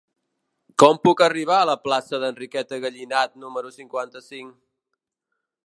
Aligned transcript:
Com 0.83 0.95
puc 1.07 1.21
arribar 1.25 1.57
a 1.57 1.67
la 1.71 1.75
plaça 1.83 2.19
d'Enriqueta 2.23 2.81
Gallinat 2.87 3.39
número 3.45 3.73
cinquanta-cinc? 3.79 4.59